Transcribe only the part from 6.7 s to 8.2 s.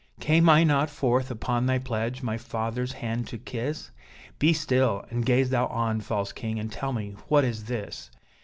tell me what is this!